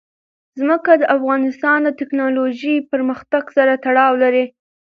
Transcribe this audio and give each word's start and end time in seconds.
ځمکه 0.59 0.91
د 0.97 1.03
افغانستان 1.15 1.79
د 1.83 1.89
تکنالوژۍ 1.99 2.75
پرمختګ 2.91 3.43
سره 3.57 3.73
تړاو 3.85 4.13
لري. 4.23 4.45